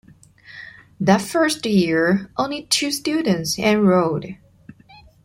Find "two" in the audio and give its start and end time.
2.63-2.89